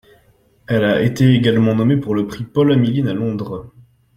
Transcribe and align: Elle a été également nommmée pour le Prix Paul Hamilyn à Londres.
Elle 0.65 0.83
a 0.83 0.99
été 1.03 1.31
également 1.35 1.75
nommmée 1.75 1.95
pour 1.97 2.15
le 2.15 2.25
Prix 2.25 2.43
Paul 2.43 2.71
Hamilyn 2.73 3.05
à 3.05 3.13
Londres. 3.13 3.71